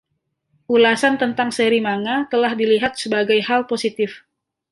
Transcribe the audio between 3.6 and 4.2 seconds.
positif.